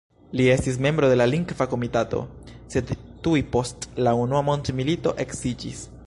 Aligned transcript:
Li 0.39 0.45
estis 0.51 0.77
membro 0.85 1.09
de 1.11 1.17
la 1.19 1.27
Lingva 1.31 1.67
Komitato, 1.73 2.21
sed 2.75 2.93
tuj 3.27 3.41
post 3.57 3.87
la 4.07 4.15
unua 4.23 4.41
mondmilito 4.49 5.15
eksiĝis. 5.25 5.85